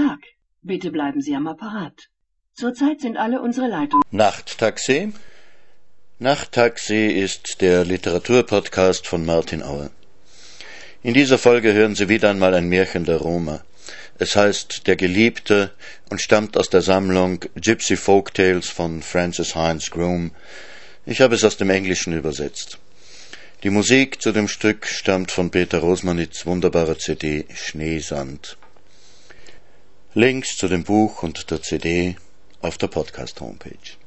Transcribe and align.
Tag. 0.00 0.20
Bitte 0.62 0.90
bleiben 0.90 1.20
Sie 1.20 1.34
am 1.34 1.46
Apparat. 1.46 2.08
Zurzeit 2.54 3.00
sind 3.02 3.16
alle 3.18 3.42
unsere 3.42 3.68
Leitungen. 3.68 4.02
Nachttaxi? 4.10 5.12
Nachttaxi 6.18 7.06
ist 7.08 7.60
der 7.60 7.84
Literaturpodcast 7.84 9.06
von 9.06 9.26
Martin 9.26 9.62
Auer. 9.62 9.90
In 11.02 11.12
dieser 11.12 11.38
Folge 11.38 11.74
hören 11.74 11.94
Sie 11.94 12.08
wieder 12.08 12.30
einmal 12.30 12.54
ein 12.54 12.68
Märchen 12.68 13.04
der 13.04 13.18
Roma. 13.18 13.62
Es 14.18 14.36
heißt 14.36 14.86
Der 14.86 14.96
Geliebte 14.96 15.70
und 16.10 16.20
stammt 16.20 16.56
aus 16.56 16.70
der 16.70 16.82
Sammlung 16.82 17.40
Gypsy 17.56 17.96
Folk 17.96 18.32
Tales 18.32 18.68
von 18.68 19.02
Francis 19.02 19.54
Hines 19.54 19.90
Groom. 19.90 20.30
Ich 21.04 21.20
habe 21.20 21.34
es 21.34 21.44
aus 21.44 21.58
dem 21.58 21.68
Englischen 21.68 22.14
übersetzt. 22.14 22.78
Die 23.64 23.70
Musik 23.70 24.22
zu 24.22 24.32
dem 24.32 24.48
Stück 24.48 24.86
stammt 24.86 25.30
von 25.30 25.50
Peter 25.50 25.78
Rosmanits 25.78 26.46
wunderbarer 26.46 26.98
CD 26.98 27.44
Schneesand. 27.54 28.56
Links 30.14 30.56
zu 30.56 30.66
dem 30.66 30.82
Buch 30.82 31.22
und 31.22 31.52
der 31.52 31.62
CD 31.62 32.16
auf 32.62 32.76
der 32.78 32.88
Podcast-Homepage. 32.88 33.99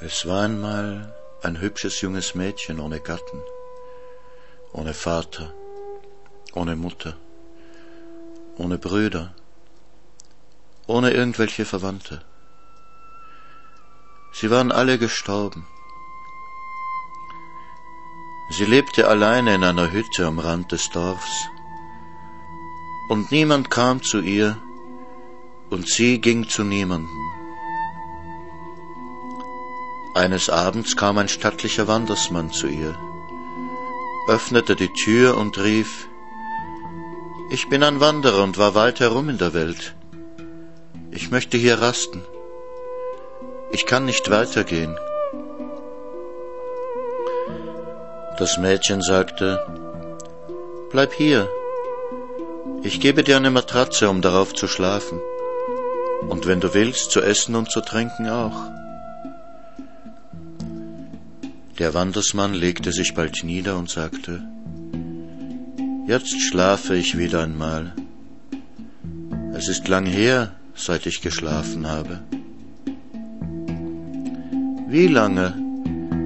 Es 0.00 0.26
war 0.26 0.44
einmal 0.44 1.12
ein 1.42 1.60
hübsches 1.60 2.00
junges 2.02 2.36
Mädchen 2.36 2.78
ohne 2.78 3.00
Gatten, 3.00 3.42
ohne 4.72 4.94
Vater, 4.94 5.52
ohne 6.54 6.76
Mutter, 6.76 7.16
ohne 8.58 8.78
Brüder, 8.78 9.34
ohne 10.86 11.10
irgendwelche 11.10 11.64
Verwandte. 11.64 12.22
Sie 14.30 14.52
waren 14.52 14.70
alle 14.70 14.98
gestorben. 14.98 15.66
Sie 18.50 18.66
lebte 18.66 19.08
alleine 19.08 19.56
in 19.56 19.64
einer 19.64 19.90
Hütte 19.90 20.26
am 20.26 20.38
Rand 20.38 20.70
des 20.70 20.90
Dorfs, 20.90 21.48
und 23.08 23.32
niemand 23.32 23.68
kam 23.68 24.00
zu 24.00 24.20
ihr, 24.20 24.62
und 25.70 25.88
sie 25.88 26.20
ging 26.20 26.48
zu 26.48 26.62
niemandem. 26.62 27.37
Eines 30.18 30.50
Abends 30.50 30.96
kam 30.96 31.16
ein 31.16 31.28
stattlicher 31.28 31.86
Wandersmann 31.86 32.50
zu 32.50 32.66
ihr, 32.66 32.96
öffnete 34.26 34.74
die 34.74 34.92
Tür 34.92 35.36
und 35.36 35.58
rief, 35.58 36.08
Ich 37.50 37.68
bin 37.68 37.84
ein 37.84 38.00
Wanderer 38.00 38.42
und 38.42 38.58
war 38.58 38.74
weit 38.74 38.98
herum 38.98 39.28
in 39.28 39.38
der 39.38 39.54
Welt. 39.54 39.94
Ich 41.12 41.30
möchte 41.30 41.56
hier 41.56 41.80
rasten. 41.80 42.24
Ich 43.70 43.86
kann 43.86 44.06
nicht 44.06 44.28
weitergehen. 44.28 44.98
Das 48.38 48.58
Mädchen 48.58 49.02
sagte, 49.02 49.64
Bleib 50.90 51.12
hier. 51.12 51.48
Ich 52.82 52.98
gebe 52.98 53.22
dir 53.22 53.36
eine 53.36 53.52
Matratze, 53.52 54.10
um 54.10 54.20
darauf 54.20 54.52
zu 54.52 54.66
schlafen. 54.66 55.20
Und 56.28 56.48
wenn 56.48 56.58
du 56.58 56.74
willst, 56.74 57.12
zu 57.12 57.20
essen 57.20 57.54
und 57.54 57.70
zu 57.70 57.82
trinken 57.82 58.28
auch. 58.28 58.78
Der 61.78 61.94
Wandersmann 61.94 62.54
legte 62.54 62.90
sich 62.90 63.14
bald 63.14 63.44
nieder 63.44 63.78
und 63.78 63.88
sagte, 63.88 64.42
Jetzt 66.08 66.40
schlafe 66.40 66.96
ich 66.96 67.16
wieder 67.16 67.44
einmal. 67.44 67.92
Es 69.54 69.68
ist 69.68 69.86
lang 69.86 70.04
her, 70.04 70.56
seit 70.74 71.06
ich 71.06 71.20
geschlafen 71.20 71.86
habe. 71.86 72.18
Wie 74.88 75.06
lange? 75.06 75.54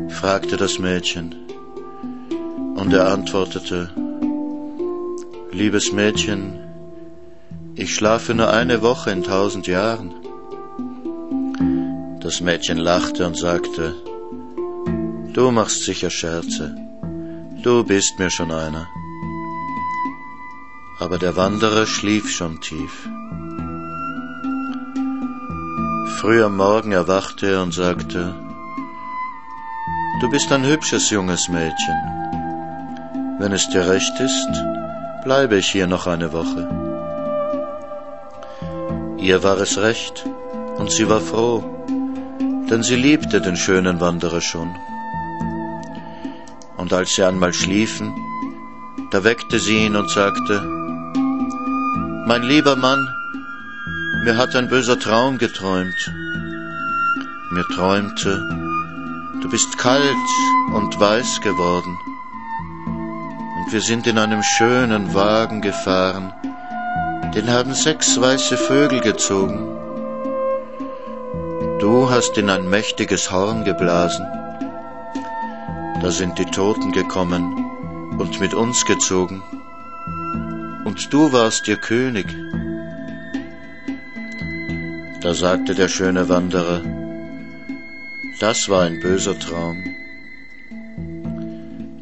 fragte 0.08 0.56
das 0.56 0.78
Mädchen. 0.78 1.34
Und 2.76 2.94
er 2.94 3.12
antwortete, 3.12 3.90
Liebes 5.52 5.92
Mädchen, 5.92 6.60
ich 7.74 7.94
schlafe 7.94 8.32
nur 8.32 8.48
eine 8.48 8.80
Woche 8.80 9.10
in 9.10 9.22
tausend 9.22 9.66
Jahren. 9.66 10.14
Das 12.20 12.40
Mädchen 12.40 12.78
lachte 12.78 13.26
und 13.26 13.36
sagte, 13.36 13.94
Du 15.34 15.50
machst 15.50 15.84
sicher 15.84 16.10
Scherze. 16.10 16.76
Du 17.62 17.82
bist 17.84 18.18
mir 18.18 18.28
schon 18.28 18.52
einer. 18.52 18.86
Aber 21.00 21.16
der 21.16 21.36
Wanderer 21.36 21.86
schlief 21.86 22.28
schon 22.28 22.60
tief. 22.60 23.08
Früh 26.18 26.44
am 26.44 26.58
Morgen 26.58 26.92
erwachte 26.92 27.46
er 27.46 27.62
und 27.62 27.72
sagte, 27.72 28.34
Du 30.20 30.30
bist 30.30 30.52
ein 30.52 30.66
hübsches 30.66 31.08
junges 31.08 31.48
Mädchen. 31.48 31.98
Wenn 33.38 33.52
es 33.52 33.66
dir 33.70 33.88
recht 33.88 34.20
ist, 34.20 34.52
bleibe 35.24 35.56
ich 35.56 35.68
hier 35.72 35.86
noch 35.86 36.06
eine 36.06 36.34
Woche. 36.34 36.68
Ihr 39.16 39.42
war 39.42 39.56
es 39.56 39.78
recht, 39.78 40.26
und 40.76 40.90
sie 40.90 41.08
war 41.08 41.20
froh, 41.20 41.64
denn 42.68 42.82
sie 42.82 42.96
liebte 42.96 43.40
den 43.40 43.56
schönen 43.56 43.98
Wanderer 43.98 44.42
schon 44.42 44.74
und 46.82 46.92
als 46.92 47.14
sie 47.14 47.22
einmal 47.22 47.52
schliefen, 47.52 48.12
da 49.12 49.22
weckte 49.22 49.60
sie 49.60 49.86
ihn 49.86 49.94
und 49.94 50.10
sagte, 50.10 50.60
Mein 52.26 52.42
lieber 52.42 52.74
Mann, 52.74 53.08
mir 54.24 54.36
hat 54.36 54.56
ein 54.56 54.68
böser 54.68 54.98
Traum 54.98 55.38
geträumt. 55.38 56.10
Mir 57.52 57.64
träumte, 57.76 58.32
du 59.40 59.48
bist 59.48 59.78
kalt 59.78 60.28
und 60.74 60.98
weiß 60.98 61.40
geworden, 61.42 61.96
und 63.58 63.72
wir 63.72 63.80
sind 63.80 64.08
in 64.08 64.18
einem 64.18 64.42
schönen 64.42 65.14
Wagen 65.14 65.60
gefahren, 65.60 66.32
den 67.32 67.48
haben 67.48 67.74
sechs 67.74 68.20
weiße 68.20 68.56
Vögel 68.56 68.98
gezogen. 68.98 69.68
Du 71.78 72.10
hast 72.10 72.36
in 72.38 72.50
ein 72.50 72.68
mächtiges 72.68 73.30
Horn 73.30 73.62
geblasen, 73.62 74.26
da 76.02 76.10
sind 76.10 76.36
die 76.36 76.46
Toten 76.46 76.90
gekommen 76.90 77.44
und 78.18 78.40
mit 78.40 78.54
uns 78.54 78.84
gezogen, 78.84 79.40
und 80.84 81.12
du 81.12 81.32
warst 81.32 81.68
ihr 81.68 81.76
König. 81.76 82.26
Da 85.20 85.32
sagte 85.32 85.76
der 85.76 85.86
schöne 85.86 86.28
Wanderer, 86.28 86.82
das 88.40 88.68
war 88.68 88.82
ein 88.82 88.98
böser 88.98 89.38
Traum. 89.38 89.78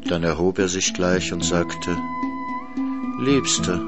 Dann 0.07 0.23
erhob 0.23 0.57
er 0.57 0.67
sich 0.67 0.95
gleich 0.95 1.31
und 1.31 1.45
sagte, 1.45 1.95
Liebster, 3.19 3.79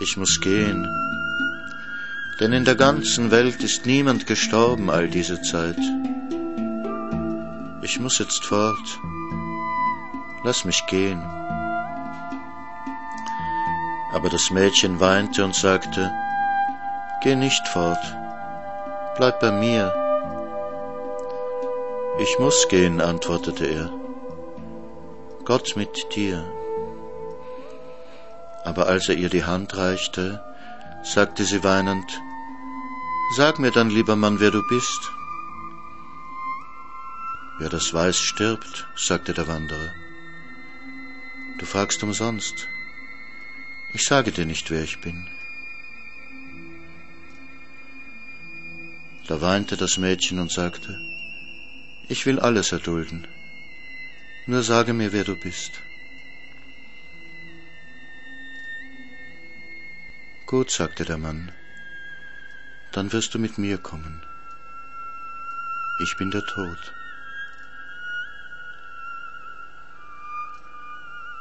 ich 0.00 0.16
muss 0.16 0.40
gehen, 0.40 0.84
denn 2.40 2.52
in 2.52 2.64
der 2.64 2.74
ganzen 2.74 3.30
Welt 3.30 3.62
ist 3.62 3.86
niemand 3.86 4.26
gestorben 4.26 4.90
all 4.90 5.08
diese 5.08 5.40
Zeit. 5.40 5.78
Ich 7.92 8.00
muss 8.00 8.18
jetzt 8.18 8.46
fort. 8.46 9.00
Lass 10.44 10.64
mich 10.64 10.86
gehen. 10.86 11.22
Aber 14.14 14.30
das 14.30 14.50
Mädchen 14.50 14.98
weinte 14.98 15.44
und 15.44 15.54
sagte, 15.54 16.10
Geh 17.22 17.36
nicht 17.36 17.68
fort, 17.68 18.02
bleib 19.18 19.40
bei 19.40 19.52
mir. 19.52 19.92
Ich 22.18 22.38
muss 22.38 22.66
gehen, 22.68 23.02
antwortete 23.02 23.66
er. 23.66 23.90
Gott 25.44 25.74
mit 25.76 26.14
dir. 26.14 26.50
Aber 28.64 28.86
als 28.86 29.10
er 29.10 29.16
ihr 29.16 29.28
die 29.28 29.44
Hand 29.44 29.76
reichte, 29.76 30.42
sagte 31.02 31.44
sie 31.44 31.62
weinend, 31.62 32.10
Sag 33.36 33.58
mir 33.58 33.70
dann, 33.70 33.90
lieber 33.90 34.16
Mann, 34.16 34.40
wer 34.40 34.50
du 34.50 34.66
bist. 34.70 35.12
Wer 37.62 37.70
das 37.70 37.94
weiß, 37.94 38.18
stirbt, 38.18 38.88
sagte 38.96 39.32
der 39.34 39.46
Wanderer. 39.46 39.94
Du 41.58 41.64
fragst 41.64 42.02
umsonst. 42.02 42.66
Ich 43.94 44.02
sage 44.02 44.32
dir 44.32 44.46
nicht, 44.46 44.68
wer 44.72 44.82
ich 44.82 45.00
bin. 45.00 45.28
Da 49.28 49.40
weinte 49.40 49.76
das 49.76 49.96
Mädchen 49.96 50.40
und 50.40 50.50
sagte, 50.50 51.00
ich 52.08 52.26
will 52.26 52.40
alles 52.40 52.72
erdulden, 52.72 53.28
nur 54.46 54.64
sage 54.64 54.92
mir, 54.92 55.12
wer 55.12 55.22
du 55.22 55.36
bist. 55.36 55.82
Gut, 60.46 60.72
sagte 60.72 61.04
der 61.04 61.18
Mann, 61.18 61.52
dann 62.90 63.12
wirst 63.12 63.34
du 63.34 63.38
mit 63.38 63.56
mir 63.56 63.78
kommen. 63.78 64.20
Ich 65.96 66.16
bin 66.16 66.32
der 66.32 66.44
Tod. 66.44 66.92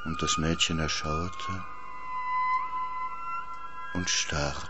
Und 0.03 0.21
das 0.21 0.37
Mädchen 0.37 0.79
erschauerte 0.79 1.63
und 3.93 4.09
starb. 4.09 4.69